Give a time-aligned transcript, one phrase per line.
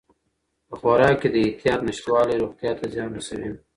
[0.67, 3.51] په خوراک کې د احتیاط نشتوالی روغتیا ته زیان رسوي.